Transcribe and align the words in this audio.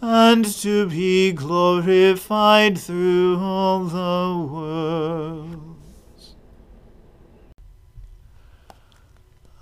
and 0.00 0.44
to 0.44 0.86
be 0.88 1.32
glorified 1.32 2.78
through 2.78 3.38
all 3.38 3.84
the 3.84 4.46
worlds. 4.50 5.60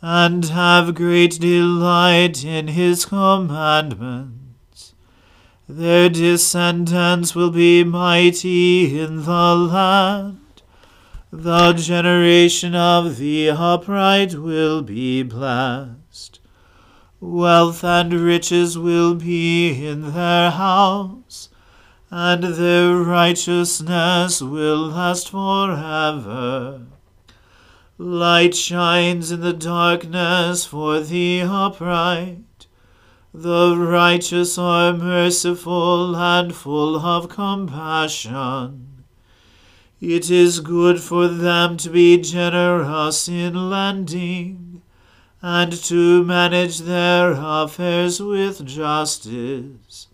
and 0.02 0.46
have 0.46 0.96
great 0.96 1.40
delight 1.40 2.44
in 2.44 2.68
his 2.70 3.06
commandments. 3.06 4.96
Their 5.70 6.10
descendants 6.10 7.36
will 7.36 7.52
be 7.52 7.84
mighty 7.84 9.00
in 9.00 9.24
the 9.24 9.56
land. 9.56 10.41
The 11.34 11.72
generation 11.72 12.76
of 12.76 13.16
the 13.16 13.52
upright 13.52 14.36
will 14.36 14.82
be 14.82 15.24
blessed. 15.24 16.42
Wealth 17.22 17.86
and 17.86 18.12
riches 18.12 18.78
will 18.78 19.16
be 19.16 19.86
in 19.88 20.12
their 20.14 20.52
house, 20.52 21.48
and 22.10 22.44
their 22.44 22.98
righteousness 22.98 24.42
will 24.42 24.90
last 24.90 25.30
forever. 25.30 26.82
Light 27.98 28.54
shines 28.54 29.32
in 29.32 29.40
the 29.40 29.54
darkness 29.54 30.66
for 30.66 31.00
the 31.00 31.44
upright. 31.44 32.68
The 33.34 33.78
righteous 33.78 34.58
are 34.58 34.92
merciful 34.92 36.14
and 36.14 36.54
full 36.54 36.98
of 37.00 37.30
compassion. 37.30 38.91
It 40.02 40.32
is 40.32 40.62
good 40.62 41.00
for 41.00 41.28
them 41.28 41.78
to 41.78 41.92
be 41.92 42.18
generous 42.18 43.30
in 43.30 43.70
lending, 43.70 44.82
and 45.44 45.72
to 45.72 46.24
manage 46.24 46.80
their 46.80 47.36
affairs 47.38 48.20
with 48.20 48.66
justice, 48.66 50.08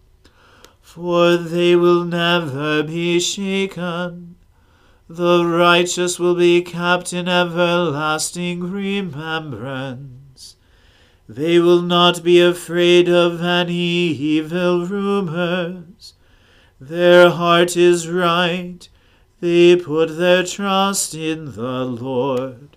for 0.81 1.37
they 1.37 1.77
will 1.77 2.03
never 2.03 2.83
be 2.83 3.17
shaken. 3.21 4.35
The 5.07 5.45
righteous 5.45 6.19
will 6.19 6.35
be 6.35 6.61
kept 6.63 7.13
in 7.13 7.29
everlasting 7.29 8.69
remembrance. 8.69 10.57
They 11.29 11.59
will 11.59 11.81
not 11.81 12.23
be 12.23 12.41
afraid 12.41 13.07
of 13.07 13.41
any 13.41 13.73
evil 13.73 14.85
rumors. 14.85 16.13
Their 16.77 17.29
heart 17.29 17.77
is 17.77 18.09
right. 18.09 18.89
They 19.39 19.75
put 19.75 20.17
their 20.17 20.43
trust 20.43 21.13
in 21.13 21.53
the 21.53 21.85
Lord. 21.85 22.75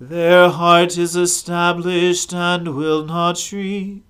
Their 0.00 0.48
heart 0.48 0.98
is 0.98 1.14
established 1.14 2.34
and 2.34 2.74
will 2.74 3.04
not 3.04 3.38
shriek. 3.38 4.02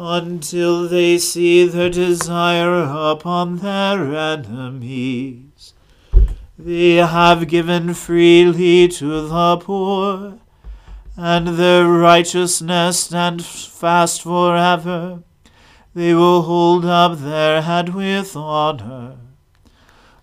until 0.00 0.88
they 0.88 1.18
see 1.18 1.66
their 1.66 1.90
desire 1.90 2.84
upon 2.84 3.56
their 3.56 4.14
enemies. 4.14 5.74
They 6.56 6.94
have 6.96 7.48
given 7.48 7.94
freely 7.94 8.86
to 8.88 9.26
the 9.26 9.56
poor, 9.56 10.38
and 11.16 11.48
their 11.48 11.84
righteousness 11.88 13.00
stand 13.00 13.44
fast 13.44 14.22
forever. 14.22 15.24
They 15.94 16.14
will 16.14 16.42
hold 16.42 16.84
up 16.84 17.18
their 17.18 17.62
head 17.62 17.92
with 17.92 18.36
honor. 18.36 19.16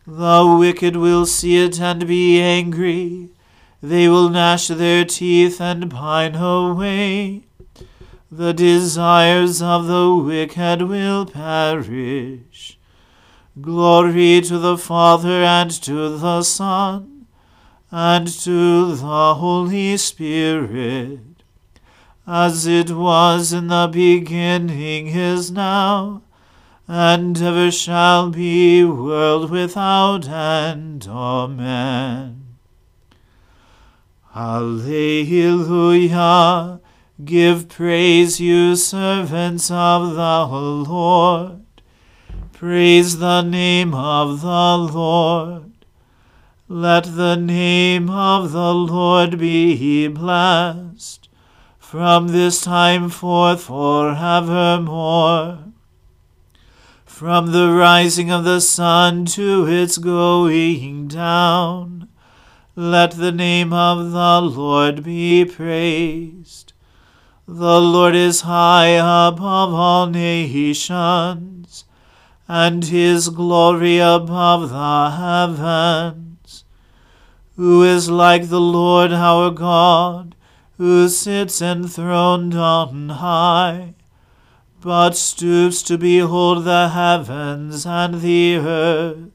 The 0.07 0.55
wicked 0.59 0.95
will 0.95 1.25
see 1.25 1.57
it 1.57 1.81
and 1.81 2.07
be 2.07 2.39
angry. 2.39 3.29
They 3.81 4.07
will 4.07 4.29
gnash 4.29 4.67
their 4.67 5.03
teeth 5.03 5.59
and 5.59 5.89
pine 5.89 6.35
away. 6.35 7.43
The 8.31 8.53
desires 8.53 9.61
of 9.61 9.87
the 9.87 10.13
wicked 10.13 10.83
will 10.83 11.25
perish. 11.25 12.77
Glory 13.59 14.41
to 14.41 14.59
the 14.59 14.77
Father 14.77 15.43
and 15.43 15.71
to 15.71 16.17
the 16.17 16.43
Son 16.43 17.27
and 17.89 18.27
to 18.27 18.95
the 18.95 19.35
Holy 19.35 19.95
Spirit, 19.95 21.43
as 22.27 22.67
it 22.67 22.91
was 22.91 23.53
in 23.53 23.67
the 23.67 23.89
beginning 23.91 25.07
is 25.07 25.51
now, 25.51 26.21
and 26.87 27.41
ever 27.41 27.71
shall 27.71 28.29
be, 28.29 28.83
world 28.83 29.49
without 29.49 30.27
end. 30.27 31.07
Amen. 31.09 32.57
Alleluia. 34.35 35.21
Give 37.23 37.69
praise, 37.69 38.41
you 38.41 38.75
servants 38.75 39.71
of 39.71 40.15
the 40.15 40.45
Lord. 40.47 41.61
Praise 42.51 43.19
the 43.19 43.41
name 43.41 43.93
of 43.93 44.41
the 44.41 44.77
Lord. 44.77 45.71
Let 46.67 47.15
the 47.15 47.35
name 47.35 48.09
of 48.09 48.51
the 48.51 48.73
Lord 48.73 49.37
be 49.39 50.07
blessed 50.07 51.29
from 51.77 52.29
this 52.29 52.59
time 52.61 53.09
forth 53.09 53.63
forevermore. 53.63 55.59
From 57.15 57.53
the 57.53 57.71
rising 57.71 58.29
of 58.29 58.43
the 58.43 58.59
sun 58.59 59.23
to 59.37 59.65
its 59.65 59.97
going 59.97 61.07
down, 61.07 62.09
let 62.75 63.11
the 63.11 63.31
name 63.31 63.71
of 63.71 64.11
the 64.11 64.41
Lord 64.41 65.01
be 65.01 65.45
praised. 65.45 66.73
The 67.47 67.79
Lord 67.79 68.15
is 68.15 68.41
high 68.41 68.97
above 68.97 69.73
all 69.73 70.07
nations, 70.07 71.85
and 72.49 72.83
his 72.83 73.29
glory 73.29 73.99
above 73.99 74.71
the 74.71 75.11
heavens. 75.15 76.65
Who 77.55 77.81
is 77.81 78.09
like 78.09 78.49
the 78.49 78.59
Lord 78.59 79.13
our 79.13 79.51
God, 79.51 80.35
who 80.77 81.07
sits 81.07 81.61
enthroned 81.61 82.55
on 82.55 83.07
high, 83.07 83.93
but 84.85 85.17
stoops 85.17 85.81
to 85.81 85.97
behold 85.97 86.63
the 86.63 86.89
heavens 86.89 87.87
and 87.87 88.21
the 88.21 88.55
earth? 88.55 89.31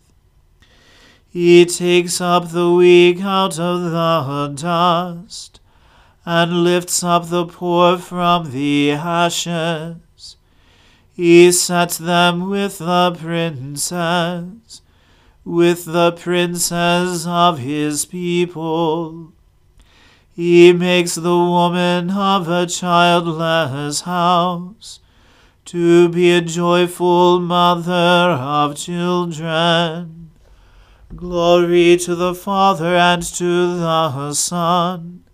He 1.29 1.67
takes 1.67 2.21
up 2.21 2.51
the 2.51 2.71
weak 2.71 3.21
out 3.21 3.59
of 3.59 3.91
the 3.91 4.55
dust 4.55 5.59
and 6.25 6.63
lifts 6.63 7.03
up 7.03 7.31
the 7.31 7.47
poor 7.47 7.99
from 7.99 8.53
the 8.53 8.93
ashes. 8.93 10.37
He 11.13 11.51
sets 11.51 11.99
them 11.99 12.49
with 12.49 12.79
the 12.79 13.17
princes, 13.19 14.83
with 15.45 15.85
the 15.85 16.13
princes 16.13 17.27
of 17.27 17.59
his 17.59 18.07
people. 18.07 19.33
He 20.33 20.73
makes 20.73 21.17
the 21.17 21.37
woman 21.37 22.11
of 22.11 22.49
a 22.49 22.67
childless 22.67 24.03
house 24.03 25.01
to 25.67 26.09
be 26.09 26.33
a 26.33 26.41
joyful 26.41 27.41
mother 27.41 27.93
of 27.93 28.77
children. 28.77 30.31
Glory 31.15 31.97
to 31.97 32.15
the 32.15 32.35
Father 32.35 32.95
and 32.97 33.23
to 33.23 33.79
the 33.79 34.33
Son 34.35 35.25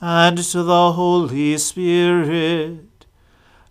and 0.00 0.36
to 0.36 0.62
the 0.62 0.92
Holy 0.92 1.56
Spirit, 1.56 3.06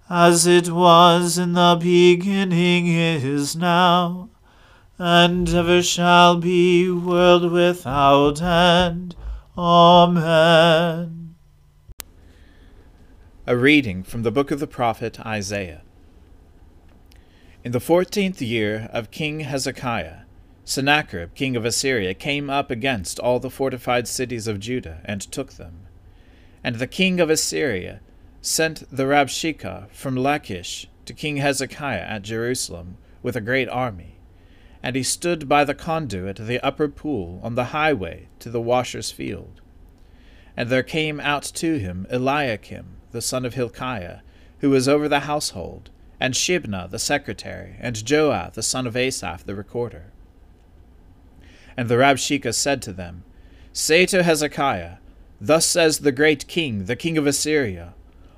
as 0.10 0.48
it 0.48 0.69
was 0.69 1.38
in 1.38 1.54
the 1.54 1.78
beginning, 1.80 2.88
is 2.88 3.56
now, 3.56 4.30
and 4.98 5.48
ever 5.50 5.84
shall 5.84 6.38
be, 6.38 6.89
world 6.89 7.51
without 7.51 8.42
end. 8.42 9.16
Amen. 9.56 11.23
A 13.45 13.57
reading 13.57 14.04
from 14.04 14.24
the 14.24 14.31
book 14.31 14.51
of 14.51 14.62
the 14.62 14.68
prophet 14.68 15.19
Isaiah. 15.19 15.81
In 17.66 17.74
the 17.74 17.81
fourteenth 17.81 18.42
year 18.42 18.90
of 18.94 19.12
King 19.12 19.42
Hezekiah, 19.42 20.19
Sennacherib, 20.63 21.36
king 21.36 21.57
of 21.57 21.66
Assyria, 21.66 22.13
came 22.13 22.50
up 22.50 22.72
against 22.72 23.19
all 23.19 23.42
the 23.42 23.50
fortified 23.50 24.07
cities 24.07 24.48
of 24.48 24.62
Judah 24.62 25.01
and 25.04 25.19
took 25.19 25.56
them. 25.56 25.88
And 26.63 26.78
the 26.78 26.88
king 26.88 27.19
of 27.19 27.30
Assyria 27.30 28.00
sent 28.40 28.90
the 28.90 29.04
Rabshakeh 29.04 29.89
from 29.92 30.16
Lachish 30.16 30.88
to 31.04 31.13
King 31.13 31.36
Hezekiah 31.36 32.00
at 32.00 32.22
Jerusalem 32.22 32.96
with 33.22 33.36
a 33.36 33.42
great 33.42 33.68
army. 33.68 34.19
And 34.81 34.96
he 34.96 35.04
stood 35.04 35.50
by 35.50 35.66
the 35.66 35.75
conduit 35.75 36.39
of 36.39 36.48
the 36.48 36.62
upper 36.62 36.88
pool 36.88 37.42
on 37.44 37.56
the 37.56 37.66
highway 37.66 38.30
to 38.39 38.50
the 38.50 38.62
washer's 38.62 39.12
field. 39.12 39.60
And 40.56 40.69
there 40.69 40.81
came 40.81 41.19
out 41.19 41.44
to 41.56 41.78
him 41.78 42.07
Eliakim, 42.10 43.00
the 43.13 43.21
son 43.21 43.45
of 43.45 43.54
Hilkiah, 43.54 44.19
who 44.60 44.69
was 44.69 44.89
over 44.89 45.07
the 45.07 45.21
household, 45.21 45.89
and 46.19 46.33
Shebna 46.33 46.89
the 46.89 47.00
secretary, 47.00 47.77
and 47.80 47.95
Joah 47.95 48.51
the 48.54 48.63
son 48.63 48.86
of 48.86 48.98
Asaph 48.98 49.45
the 49.45 49.56
recorder. 49.56 50.12
And 51.77 51.88
the 51.88 51.95
Rabshakeh 51.95 52.54
said 52.54 52.81
to 52.81 52.94
them, 52.94 53.24
Say 53.71 54.06
to 54.07 54.24
Hezekiah, 54.24 54.98
Thus 55.39 55.65
says 55.65 56.00
the 56.00 56.12
great 56.12 56.48
king, 56.48 56.86
the 56.86 56.95
king 56.95 57.18
of 57.18 57.25
Assyria 57.25 57.94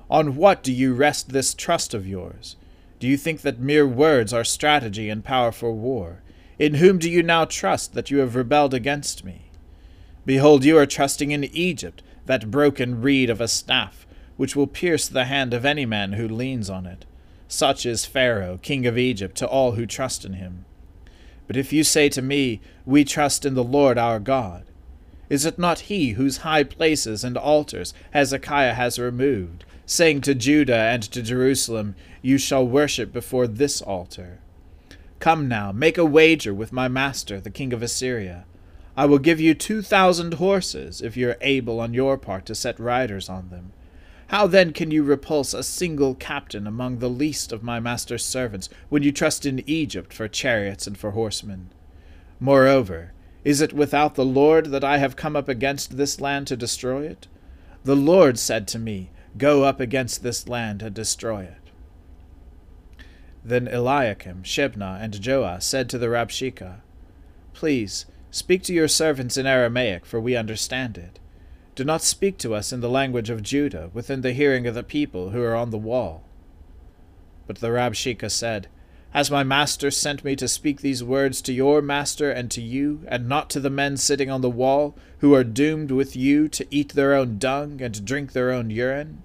On 0.08 0.36
what 0.36 0.62
do 0.62 0.72
you 0.72 0.94
rest 0.94 1.30
this 1.30 1.54
trust 1.54 1.94
of 1.94 2.06
yours? 2.06 2.56
Do 2.98 3.06
you 3.06 3.16
think 3.16 3.42
that 3.42 3.60
mere 3.60 3.86
words 3.86 4.32
are 4.32 4.44
strategy 4.44 5.10
and 5.10 5.24
power 5.24 5.52
for 5.52 5.72
war? 5.72 6.22
In 6.58 6.74
whom 6.74 6.98
do 6.98 7.10
you 7.10 7.22
now 7.22 7.44
trust 7.44 7.92
that 7.94 8.10
you 8.10 8.18
have 8.18 8.34
rebelled 8.34 8.72
against 8.72 9.24
me? 9.24 9.50
Behold, 10.24 10.64
you 10.64 10.78
are 10.78 10.86
trusting 10.86 11.30
in 11.30 11.44
Egypt, 11.44 12.02
that 12.24 12.50
broken 12.50 13.00
reed 13.00 13.30
of 13.30 13.40
a 13.40 13.48
staff, 13.48 14.05
which 14.36 14.54
will 14.54 14.66
pierce 14.66 15.08
the 15.08 15.24
hand 15.24 15.54
of 15.54 15.64
any 15.64 15.86
man 15.86 16.14
who 16.14 16.28
leans 16.28 16.68
on 16.68 16.86
it. 16.86 17.04
Such 17.48 17.86
is 17.86 18.04
Pharaoh, 18.04 18.58
king 18.60 18.86
of 18.86 18.98
Egypt, 18.98 19.36
to 19.36 19.46
all 19.46 19.72
who 19.72 19.86
trust 19.86 20.24
in 20.24 20.34
him. 20.34 20.64
But 21.46 21.56
if 21.56 21.72
you 21.72 21.84
say 21.84 22.08
to 22.10 22.22
me, 22.22 22.60
We 22.84 23.04
trust 23.04 23.44
in 23.44 23.54
the 23.54 23.64
Lord 23.64 23.98
our 23.98 24.18
God, 24.18 24.64
is 25.28 25.44
it 25.44 25.58
not 25.58 25.80
he 25.80 26.10
whose 26.10 26.38
high 26.38 26.62
places 26.62 27.24
and 27.24 27.36
altars 27.36 27.92
Hezekiah 28.12 28.74
has 28.74 28.98
removed, 28.98 29.64
saying 29.84 30.20
to 30.22 30.34
Judah 30.34 30.76
and 30.76 31.02
to 31.02 31.22
Jerusalem, 31.22 31.96
You 32.22 32.38
shall 32.38 32.66
worship 32.66 33.12
before 33.12 33.46
this 33.46 33.82
altar? 33.82 34.38
Come 35.18 35.48
now, 35.48 35.72
make 35.72 35.98
a 35.98 36.04
wager 36.04 36.54
with 36.54 36.72
my 36.72 36.88
master, 36.88 37.40
the 37.40 37.50
king 37.50 37.72
of 37.72 37.82
Assyria. 37.82 38.44
I 38.96 39.06
will 39.06 39.18
give 39.18 39.40
you 39.40 39.54
two 39.54 39.82
thousand 39.82 40.34
horses, 40.34 41.02
if 41.02 41.16
you 41.16 41.30
are 41.30 41.38
able 41.40 41.80
on 41.80 41.92
your 41.92 42.16
part 42.16 42.46
to 42.46 42.54
set 42.54 42.78
riders 42.78 43.28
on 43.28 43.48
them. 43.50 43.72
How 44.28 44.46
then 44.46 44.72
can 44.72 44.90
you 44.90 45.04
repulse 45.04 45.54
a 45.54 45.62
single 45.62 46.14
captain 46.14 46.66
among 46.66 46.98
the 46.98 47.08
least 47.08 47.52
of 47.52 47.62
my 47.62 47.78
master's 47.78 48.24
servants, 48.24 48.68
when 48.88 49.02
you 49.02 49.12
trust 49.12 49.46
in 49.46 49.62
Egypt 49.68 50.12
for 50.12 50.26
chariots 50.26 50.86
and 50.86 50.98
for 50.98 51.12
horsemen? 51.12 51.70
Moreover, 52.40 53.12
is 53.44 53.60
it 53.60 53.72
without 53.72 54.16
the 54.16 54.24
Lord 54.24 54.66
that 54.66 54.82
I 54.82 54.98
have 54.98 55.14
come 55.14 55.36
up 55.36 55.48
against 55.48 55.96
this 55.96 56.20
land 56.20 56.48
to 56.48 56.56
destroy 56.56 57.06
it? 57.06 57.28
The 57.84 57.94
Lord 57.94 58.38
said 58.38 58.66
to 58.68 58.78
me, 58.80 59.10
Go 59.38 59.62
up 59.62 59.78
against 59.78 60.24
this 60.24 60.48
land 60.48 60.82
and 60.82 60.94
destroy 60.94 61.42
it. 61.44 61.70
Then 63.44 63.68
Eliakim, 63.68 64.42
Shebna, 64.42 65.00
and 65.00 65.14
Joah 65.14 65.62
said 65.62 65.88
to 65.90 65.98
the 65.98 66.08
Rabshakeh, 66.08 66.80
Please, 67.52 68.06
speak 68.32 68.64
to 68.64 68.74
your 68.74 68.88
servants 68.88 69.36
in 69.36 69.46
Aramaic, 69.46 70.04
for 70.04 70.20
we 70.20 70.34
understand 70.34 70.98
it. 70.98 71.20
Do 71.76 71.84
not 71.84 72.02
speak 72.02 72.38
to 72.38 72.54
us 72.54 72.72
in 72.72 72.80
the 72.80 72.88
language 72.88 73.30
of 73.30 73.42
Judah, 73.42 73.90
within 73.92 74.22
the 74.22 74.32
hearing 74.32 74.66
of 74.66 74.74
the 74.74 74.82
people 74.82 75.30
who 75.30 75.42
are 75.42 75.54
on 75.54 75.70
the 75.70 75.78
wall. 75.78 76.24
But 77.46 77.58
the 77.58 77.68
Rabshakeh 77.68 78.30
said, 78.30 78.66
has 79.10 79.30
my 79.30 79.44
master 79.44 79.90
sent 79.90 80.24
me 80.24 80.36
to 80.36 80.48
speak 80.48 80.80
these 80.80 81.02
words 81.02 81.40
to 81.40 81.52
your 81.52 81.80
master 81.80 82.30
and 82.30 82.50
to 82.50 82.60
you, 82.60 83.00
and 83.08 83.28
not 83.28 83.48
to 83.50 83.60
the 83.60 83.70
men 83.70 83.96
sitting 83.96 84.30
on 84.30 84.40
the 84.40 84.50
wall, 84.50 84.94
who 85.20 85.34
are 85.34 85.44
doomed 85.44 85.90
with 85.90 86.16
you 86.16 86.48
to 86.48 86.66
eat 86.70 86.92
their 86.92 87.14
own 87.14 87.38
dung 87.38 87.80
and 87.80 88.04
drink 88.04 88.32
their 88.32 88.50
own 88.50 88.68
urine? 88.68 89.22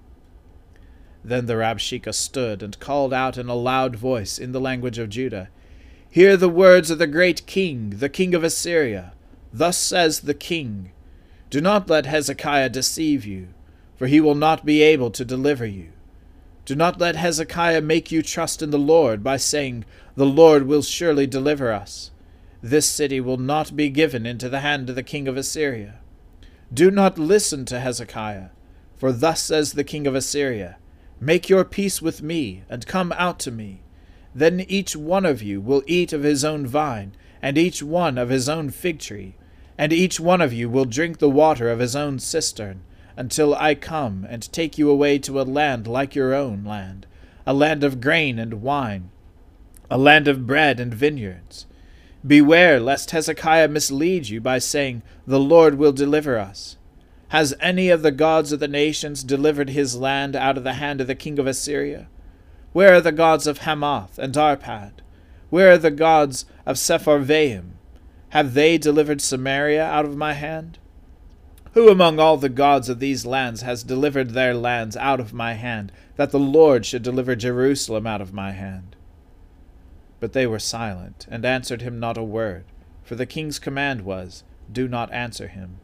Then 1.24 1.46
the 1.46 1.56
Rabshakeh 1.56 2.14
stood 2.14 2.62
and 2.62 2.78
called 2.80 3.12
out 3.12 3.36
in 3.36 3.48
a 3.48 3.54
loud 3.54 3.96
voice 3.96 4.38
in 4.38 4.52
the 4.52 4.60
language 4.60 4.98
of 4.98 5.10
Judah, 5.10 5.48
Hear 6.08 6.36
the 6.36 6.48
words 6.48 6.90
of 6.90 6.98
the 6.98 7.06
great 7.06 7.46
king, 7.46 7.90
the 7.90 8.08
king 8.08 8.34
of 8.34 8.44
Assyria. 8.44 9.12
Thus 9.52 9.78
says 9.78 10.20
the 10.20 10.34
king, 10.34 10.92
Do 11.52 11.60
not 11.60 11.90
let 11.90 12.06
Hezekiah 12.06 12.70
deceive 12.70 13.26
you, 13.26 13.48
for 13.96 14.06
he 14.06 14.22
will 14.22 14.34
not 14.34 14.64
be 14.64 14.80
able 14.80 15.10
to 15.10 15.22
deliver 15.22 15.66
you. 15.66 15.90
Do 16.64 16.74
not 16.74 16.98
let 16.98 17.14
Hezekiah 17.14 17.82
make 17.82 18.10
you 18.10 18.22
trust 18.22 18.62
in 18.62 18.70
the 18.70 18.78
Lord 18.78 19.22
by 19.22 19.36
saying, 19.36 19.84
The 20.16 20.24
Lord 20.24 20.66
will 20.66 20.80
surely 20.80 21.26
deliver 21.26 21.70
us. 21.70 22.10
This 22.62 22.88
city 22.88 23.20
will 23.20 23.36
not 23.36 23.76
be 23.76 23.90
given 23.90 24.24
into 24.24 24.48
the 24.48 24.60
hand 24.60 24.88
of 24.88 24.96
the 24.96 25.02
king 25.02 25.28
of 25.28 25.36
Assyria. 25.36 25.96
Do 26.72 26.90
not 26.90 27.18
listen 27.18 27.66
to 27.66 27.80
Hezekiah, 27.80 28.48
for 28.96 29.12
thus 29.12 29.42
says 29.42 29.74
the 29.74 29.84
king 29.84 30.06
of 30.06 30.14
Assyria, 30.14 30.78
Make 31.20 31.50
your 31.50 31.66
peace 31.66 32.00
with 32.00 32.22
me, 32.22 32.62
and 32.70 32.86
come 32.86 33.12
out 33.18 33.38
to 33.40 33.50
me. 33.50 33.82
Then 34.34 34.60
each 34.68 34.96
one 34.96 35.26
of 35.26 35.42
you 35.42 35.60
will 35.60 35.82
eat 35.86 36.14
of 36.14 36.22
his 36.22 36.46
own 36.46 36.66
vine, 36.66 37.14
and 37.42 37.58
each 37.58 37.82
one 37.82 38.16
of 38.16 38.30
his 38.30 38.48
own 38.48 38.70
fig 38.70 39.00
tree, 39.00 39.34
and 39.82 39.92
each 39.92 40.20
one 40.20 40.40
of 40.40 40.52
you 40.52 40.68
will 40.70 40.84
drink 40.84 41.18
the 41.18 41.28
water 41.28 41.68
of 41.68 41.80
his 41.80 41.96
own 41.96 42.16
cistern, 42.16 42.84
until 43.16 43.52
I 43.52 43.74
come 43.74 44.24
and 44.30 44.52
take 44.52 44.78
you 44.78 44.88
away 44.88 45.18
to 45.18 45.40
a 45.40 45.42
land 45.42 45.88
like 45.88 46.14
your 46.14 46.32
own 46.34 46.62
land, 46.62 47.04
a 47.44 47.52
land 47.52 47.82
of 47.82 48.00
grain 48.00 48.38
and 48.38 48.62
wine, 48.62 49.10
a 49.90 49.98
land 49.98 50.28
of 50.28 50.46
bread 50.46 50.78
and 50.78 50.94
vineyards. 50.94 51.66
Beware 52.24 52.78
lest 52.78 53.10
Hezekiah 53.10 53.66
mislead 53.66 54.28
you 54.28 54.40
by 54.40 54.58
saying, 54.60 55.02
The 55.26 55.40
Lord 55.40 55.74
will 55.74 55.90
deliver 55.90 56.38
us. 56.38 56.76
Has 57.30 57.52
any 57.58 57.88
of 57.88 58.02
the 58.02 58.12
gods 58.12 58.52
of 58.52 58.60
the 58.60 58.68
nations 58.68 59.24
delivered 59.24 59.70
his 59.70 59.96
land 59.96 60.36
out 60.36 60.56
of 60.56 60.62
the 60.62 60.74
hand 60.74 61.00
of 61.00 61.08
the 61.08 61.16
king 61.16 61.40
of 61.40 61.48
Assyria? 61.48 62.06
Where 62.72 62.94
are 62.94 63.00
the 63.00 63.10
gods 63.10 63.48
of 63.48 63.58
Hamath 63.58 64.16
and 64.16 64.32
Arpad? 64.34 65.00
Where 65.50 65.72
are 65.72 65.78
the 65.78 65.90
gods 65.90 66.44
of 66.64 66.76
Sepharvaim? 66.76 67.72
Have 68.32 68.54
they 68.54 68.78
delivered 68.78 69.20
Samaria 69.20 69.84
out 69.84 70.06
of 70.06 70.16
my 70.16 70.32
hand? 70.32 70.78
Who 71.74 71.90
among 71.90 72.18
all 72.18 72.38
the 72.38 72.48
gods 72.48 72.88
of 72.88 72.98
these 72.98 73.26
lands 73.26 73.60
has 73.60 73.82
delivered 73.82 74.30
their 74.30 74.54
lands 74.54 74.96
out 74.96 75.20
of 75.20 75.34
my 75.34 75.52
hand, 75.52 75.92
that 76.16 76.30
the 76.30 76.38
Lord 76.38 76.86
should 76.86 77.02
deliver 77.02 77.36
Jerusalem 77.36 78.06
out 78.06 78.22
of 78.22 78.32
my 78.32 78.52
hand? 78.52 78.96
But 80.18 80.32
they 80.32 80.46
were 80.46 80.58
silent, 80.58 81.26
and 81.30 81.44
answered 81.44 81.82
him 81.82 82.00
not 82.00 82.16
a 82.16 82.22
word, 82.22 82.64
for 83.02 83.16
the 83.16 83.26
king's 83.26 83.58
command 83.58 84.00
was, 84.00 84.44
Do 84.72 84.88
not 84.88 85.12
answer 85.12 85.48
him. 85.48 85.80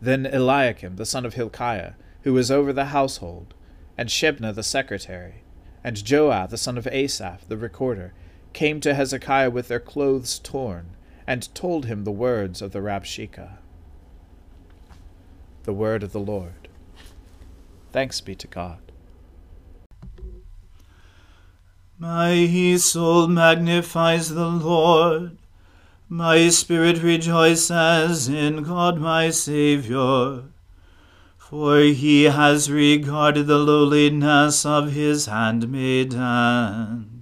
Then 0.00 0.24
Eliakim 0.24 0.94
the 0.94 1.04
son 1.04 1.26
of 1.26 1.34
Hilkiah, 1.34 1.94
who 2.22 2.32
was 2.32 2.48
over 2.48 2.72
the 2.72 2.94
household, 2.94 3.54
and 3.98 4.08
Shebna 4.08 4.54
the 4.54 4.62
secretary, 4.62 5.42
and 5.82 5.96
Joah 5.96 6.48
the 6.48 6.56
son 6.56 6.78
of 6.78 6.86
Asaph 6.86 7.48
the 7.48 7.56
recorder, 7.56 8.14
came 8.52 8.80
to 8.80 8.94
Hezekiah 8.94 9.50
with 9.50 9.68
their 9.68 9.80
clothes 9.80 10.38
torn, 10.38 10.96
and 11.26 11.54
told 11.54 11.86
him 11.86 12.04
the 12.04 12.12
words 12.12 12.60
of 12.62 12.72
the 12.72 12.80
Rabshakeh. 12.80 13.58
The 15.64 15.72
word 15.72 16.02
of 16.02 16.12
the 16.12 16.20
Lord. 16.20 16.68
Thanks 17.92 18.20
be 18.20 18.34
to 18.34 18.46
God. 18.46 18.78
My 21.98 22.76
soul 22.78 23.28
magnifies 23.28 24.30
the 24.30 24.48
Lord. 24.48 25.38
My 26.08 26.48
spirit 26.48 27.02
rejoices 27.02 28.28
in 28.28 28.64
God 28.64 28.98
my 28.98 29.30
Saviour, 29.30 30.44
for 31.38 31.78
he 31.78 32.24
has 32.24 32.70
regarded 32.70 33.46
the 33.46 33.58
lowliness 33.58 34.66
of 34.66 34.92
his 34.92 35.26
handmaiden. 35.26 37.21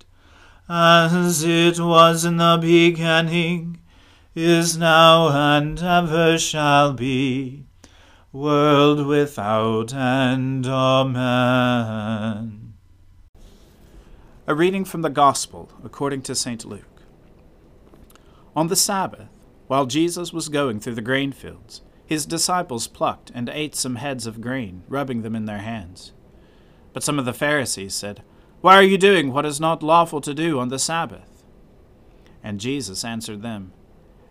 as 0.69 1.43
it 1.43 1.79
was 1.79 2.25
in 2.25 2.37
the 2.37 2.57
beginning, 2.61 3.79
is 4.35 4.77
now, 4.77 5.29
and 5.29 5.81
ever 5.81 6.37
shall 6.37 6.93
be, 6.93 7.65
world 8.31 9.05
without 9.05 9.93
end. 9.93 10.65
Amen. 10.65 12.73
A 14.47 14.55
reading 14.55 14.85
from 14.85 15.01
the 15.01 15.09
Gospel 15.09 15.69
according 15.83 16.21
to 16.23 16.35
St. 16.35 16.65
Luke. 16.65 17.03
On 18.55 18.67
the 18.67 18.75
Sabbath, 18.75 19.27
while 19.67 19.85
Jesus 19.85 20.33
was 20.33 20.49
going 20.49 20.79
through 20.79 20.95
the 20.95 21.01
grain 21.01 21.31
fields, 21.31 21.81
his 22.05 22.25
disciples 22.25 22.87
plucked 22.87 23.31
and 23.33 23.47
ate 23.47 23.75
some 23.75 23.95
heads 23.95 24.27
of 24.27 24.41
grain, 24.41 24.83
rubbing 24.89 25.21
them 25.21 25.35
in 25.35 25.45
their 25.45 25.59
hands. 25.59 26.11
But 26.91 27.03
some 27.03 27.17
of 27.17 27.23
the 27.23 27.33
Pharisees 27.33 27.93
said, 27.93 28.23
Why 28.61 28.75
are 28.75 28.83
you 28.83 28.97
doing 28.97 29.33
what 29.33 29.45
is 29.45 29.59
not 29.59 29.81
lawful 29.81 30.21
to 30.21 30.33
do 30.33 30.59
on 30.59 30.69
the 30.69 30.77
Sabbath? 30.77 31.43
And 32.43 32.59
Jesus 32.59 33.03
answered 33.03 33.41
them, 33.41 33.73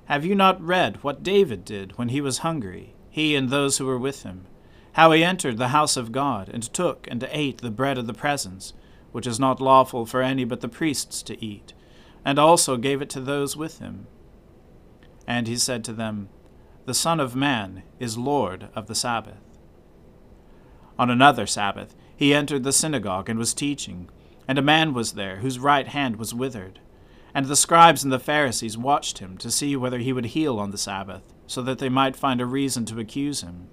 Have 0.05 0.25
you 0.25 0.35
not 0.35 0.63
read 0.63 1.03
what 1.03 1.23
David 1.23 1.65
did 1.65 1.99
when 1.99 2.11
he 2.11 2.21
was 2.21 2.39
hungry, 2.39 2.95
he 3.11 3.35
and 3.35 3.49
those 3.49 3.79
who 3.79 3.87
were 3.87 3.99
with 3.99 4.23
him? 4.23 4.47
How 4.93 5.11
he 5.11 5.25
entered 5.25 5.59
the 5.59 5.69
house 5.69 5.97
of 5.97 6.13
God, 6.13 6.49
and 6.49 6.63
took 6.63 7.09
and 7.11 7.29
ate 7.31 7.61
the 7.61 7.71
bread 7.71 7.99
of 7.99 8.07
the 8.07 8.15
presence 8.15 8.73
which 9.13 9.27
is 9.27 9.41
not 9.41 9.61
lawful 9.61 10.07
for 10.07 10.23
any 10.23 10.45
but 10.45 10.61
the 10.61 10.69
priests 10.69 11.23
to 11.23 11.45
eat, 11.45 11.73
and 12.25 12.39
also 12.39 12.77
gave 12.77 13.03
it 13.03 13.11
to 13.11 13.21
those 13.21 13.57
with 13.57 13.79
him. 13.79 14.07
And 15.27 15.49
he 15.49 15.57
said 15.57 15.85
to 15.85 15.93
them, 15.93 16.29
The 16.87 16.95
Son 16.95 17.21
of 17.21 17.35
Man 17.35 17.83
is 17.99 18.19
Lord 18.19 18.69
of 18.75 18.87
the 18.87 18.95
Sabbath. 18.95 19.41
On 20.99 21.11
another 21.11 21.47
Sabbath 21.47 21.97
he 22.17 22.35
entered 22.35 22.63
the 22.63 22.73
synagogue 22.73 23.29
and 23.29 23.39
was 23.39 23.55
teaching, 23.55 24.09
and 24.51 24.59
a 24.59 24.63
man 24.63 24.93
was 24.93 25.13
there 25.13 25.37
whose 25.37 25.61
right 25.61 25.87
hand 25.87 26.17
was 26.17 26.35
withered. 26.35 26.81
And 27.33 27.47
the 27.47 27.55
scribes 27.55 28.03
and 28.03 28.13
the 28.13 28.19
Pharisees 28.19 28.77
watched 28.77 29.19
him 29.19 29.39
to 29.39 29.49
see 29.49 29.77
whether 29.77 29.99
he 29.99 30.13
would 30.13 30.25
heal 30.25 30.59
on 30.59 30.73
the 30.73 30.77
Sabbath, 30.77 31.23
so 31.47 31.63
that 31.63 31.79
they 31.79 31.89
might 31.89 32.17
find 32.17 32.41
a 32.41 32.47
reason 32.47 32.85
to 32.87 32.99
accuse 32.99 33.43
him. 33.43 33.69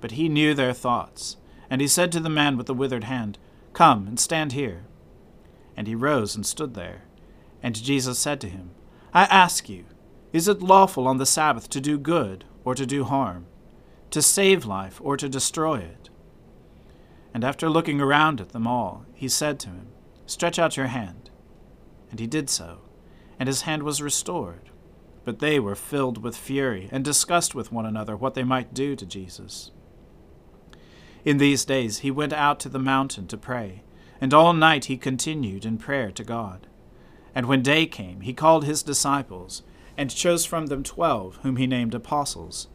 But 0.00 0.12
he 0.12 0.30
knew 0.30 0.54
their 0.54 0.72
thoughts, 0.72 1.36
and 1.68 1.82
he 1.82 1.88
said 1.88 2.10
to 2.12 2.20
the 2.20 2.30
man 2.30 2.56
with 2.56 2.68
the 2.68 2.72
withered 2.72 3.04
hand, 3.04 3.36
Come 3.74 4.08
and 4.08 4.18
stand 4.18 4.52
here. 4.52 4.84
And 5.76 5.86
he 5.86 5.94
rose 5.94 6.34
and 6.34 6.46
stood 6.46 6.72
there. 6.72 7.02
And 7.62 7.74
Jesus 7.74 8.18
said 8.18 8.40
to 8.40 8.48
him, 8.48 8.70
I 9.12 9.24
ask 9.24 9.68
you, 9.68 9.84
is 10.32 10.48
it 10.48 10.62
lawful 10.62 11.06
on 11.06 11.18
the 11.18 11.26
Sabbath 11.26 11.68
to 11.68 11.82
do 11.82 11.98
good 11.98 12.46
or 12.64 12.74
to 12.76 12.86
do 12.86 13.04
harm, 13.04 13.44
to 14.08 14.22
save 14.22 14.64
life 14.64 15.02
or 15.04 15.18
to 15.18 15.28
destroy 15.28 15.80
it? 15.80 16.08
And 17.34 17.44
after 17.44 17.68
looking 17.68 18.00
around 18.00 18.40
at 18.40 18.50
them 18.50 18.66
all, 18.66 19.06
he 19.14 19.28
said 19.28 19.58
to 19.60 19.68
him, 19.68 19.88
Stretch 20.26 20.58
out 20.58 20.76
your 20.76 20.86
hand. 20.86 21.30
And 22.10 22.20
he 22.20 22.26
did 22.26 22.50
so, 22.50 22.80
and 23.38 23.48
his 23.48 23.62
hand 23.62 23.82
was 23.82 24.02
restored. 24.02 24.70
But 25.24 25.38
they 25.38 25.58
were 25.58 25.74
filled 25.74 26.22
with 26.22 26.36
fury, 26.36 26.88
and 26.92 27.04
discussed 27.04 27.54
with 27.54 27.72
one 27.72 27.86
another 27.86 28.16
what 28.16 28.34
they 28.34 28.44
might 28.44 28.74
do 28.74 28.96
to 28.96 29.06
Jesus. 29.06 29.70
In 31.24 31.38
these 31.38 31.64
days 31.64 32.00
he 32.00 32.10
went 32.10 32.32
out 32.32 32.58
to 32.60 32.68
the 32.68 32.78
mountain 32.78 33.26
to 33.28 33.36
pray, 33.36 33.82
and 34.20 34.34
all 34.34 34.52
night 34.52 34.86
he 34.86 34.96
continued 34.96 35.64
in 35.64 35.78
prayer 35.78 36.10
to 36.10 36.24
God. 36.24 36.66
And 37.34 37.46
when 37.46 37.62
day 37.62 37.86
came, 37.86 38.20
he 38.20 38.34
called 38.34 38.64
his 38.64 38.82
disciples, 38.82 39.62
and 39.96 40.10
chose 40.10 40.44
from 40.44 40.66
them 40.66 40.82
twelve, 40.82 41.38
whom 41.42 41.56
he 41.56 41.66
named 41.66 41.94
apostles 41.94 42.68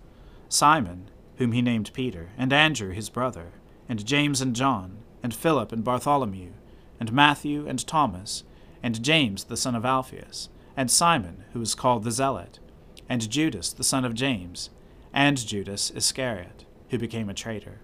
Simon, 0.50 1.10
whom 1.38 1.52
he 1.52 1.62
named 1.62 1.92
Peter, 1.94 2.30
and 2.38 2.54
Andrew 2.54 2.92
his 2.92 3.10
brother, 3.10 3.52
and 3.90 4.06
James 4.06 4.42
and 4.42 4.56
John, 4.56 4.98
and 5.24 5.34
Philip 5.34 5.72
and 5.72 5.84
Bartholomew, 5.84 6.52
and 7.00 7.12
Matthew 7.12 7.68
and 7.68 7.86
Thomas, 7.86 8.44
and 8.84 9.04
James 9.04 9.46
the 9.46 9.58
son 9.58 9.76
of 9.76 9.86
Alphaeus, 9.86 10.50
and 10.76 10.92
Simon, 10.92 11.44
who 11.54 11.60
was 11.60 11.76
called 11.76 12.04
the 12.04 12.12
Zealot, 12.12 12.60
and 13.10 13.30
Judas 13.30 13.72
the 13.72 13.84
son 13.84 14.06
of 14.06 14.14
James, 14.14 14.70
and 15.14 15.38
Judas 15.38 15.92
Iscariot, 15.92 16.66
who 16.90 16.98
became 16.98 17.30
a 17.30 17.34
traitor. 17.34 17.82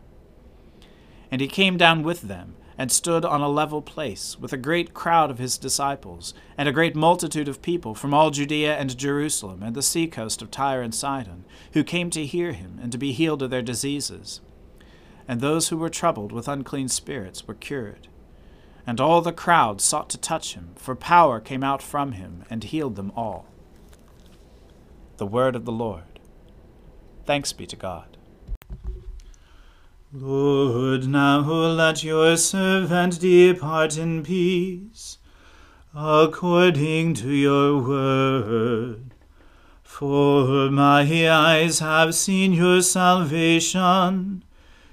And 1.31 1.41
he 1.41 1.47
came 1.47 1.77
down 1.77 2.03
with 2.03 2.21
them, 2.21 2.55
and 2.77 2.91
stood 2.91 3.23
on 3.23 3.41
a 3.41 3.49
level 3.49 3.81
place, 3.81 4.37
with 4.39 4.51
a 4.51 4.57
great 4.57 4.93
crowd 4.93 5.29
of 5.29 5.37
his 5.37 5.57
disciples, 5.57 6.33
and 6.57 6.67
a 6.67 6.73
great 6.73 6.95
multitude 6.95 7.47
of 7.47 7.61
people 7.61 7.93
from 7.93 8.13
all 8.13 8.31
Judea 8.31 8.75
and 8.75 8.97
Jerusalem, 8.97 9.61
and 9.61 9.75
the 9.75 9.81
sea 9.81 10.07
coast 10.07 10.41
of 10.41 10.49
Tyre 10.49 10.81
and 10.81 10.93
Sidon, 10.93 11.45
who 11.73 11.83
came 11.83 12.09
to 12.09 12.25
hear 12.25 12.51
him, 12.53 12.79
and 12.81 12.91
to 12.91 12.97
be 12.97 13.11
healed 13.11 13.41
of 13.43 13.49
their 13.49 13.61
diseases. 13.61 14.41
And 15.27 15.39
those 15.39 15.69
who 15.69 15.77
were 15.77 15.89
troubled 15.89 16.31
with 16.31 16.47
unclean 16.47 16.89
spirits 16.89 17.47
were 17.47 17.53
cured. 17.53 18.07
And 18.85 18.99
all 18.99 19.21
the 19.21 19.31
crowd 19.31 19.79
sought 19.79 20.09
to 20.09 20.17
touch 20.17 20.55
him, 20.55 20.71
for 20.75 20.95
power 20.95 21.39
came 21.39 21.63
out 21.63 21.81
from 21.81 22.13
him, 22.13 22.43
and 22.49 22.63
healed 22.63 22.95
them 22.95 23.11
all. 23.15 23.45
The 25.17 25.25
word 25.25 25.55
of 25.55 25.65
the 25.65 25.71
Lord. 25.71 26.19
Thanks 27.25 27.53
be 27.53 27.65
to 27.67 27.75
God. 27.75 28.17
Lord, 30.11 31.07
now 31.07 31.39
let 31.39 32.03
your 32.03 32.37
servant 32.37 33.19
depart 33.19 33.97
in 33.97 34.21
peace, 34.21 35.17
according 35.95 37.13
to 37.15 37.31
your 37.31 37.81
word. 37.81 39.13
For 39.81 40.69
my 40.69 41.29
eyes 41.29 41.79
have 41.79 42.13
seen 42.13 42.53
your 42.53 42.81
salvation, 42.81 44.43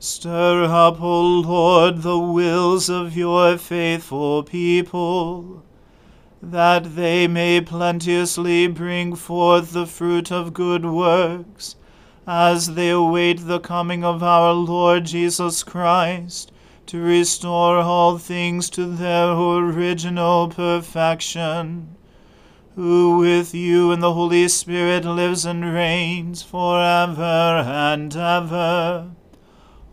Stir 0.00 0.64
up, 0.64 1.00
O 1.00 1.20
Lord, 1.20 2.02
the 2.02 2.20
wills 2.20 2.88
of 2.88 3.16
your 3.16 3.58
faithful 3.58 4.44
people 4.44 5.64
that 6.40 6.94
they 6.94 7.26
may 7.26 7.60
plenteously 7.60 8.68
bring 8.68 9.16
forth 9.16 9.72
the 9.72 9.86
fruit 9.86 10.30
of 10.30 10.54
good 10.54 10.84
works, 10.84 11.74
as 12.28 12.74
they 12.74 12.90
await 12.90 13.48
the 13.48 13.58
coming 13.58 14.04
of 14.04 14.22
our 14.22 14.52
Lord 14.52 15.04
Jesus 15.04 15.64
Christ, 15.64 16.52
to 16.86 17.02
restore 17.02 17.78
all 17.78 18.18
things 18.18 18.70
to 18.70 18.86
their 18.86 19.32
original 19.32 20.48
perfection, 20.48 21.96
who 22.76 23.18
with 23.18 23.52
you 23.52 23.90
and 23.90 24.00
the 24.00 24.14
Holy 24.14 24.46
Spirit 24.46 25.04
lives 25.04 25.44
and 25.44 25.74
reigns 25.74 26.40
for 26.40 26.80
ever 26.80 27.64
and 27.66 28.14
ever. 28.14 29.10